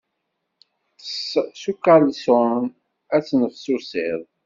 Ṭṭes 0.97 1.33
s 1.61 1.63
ukalṣun, 1.71 2.63
ad 3.15 3.23
tennefsusiḍ. 3.27 4.21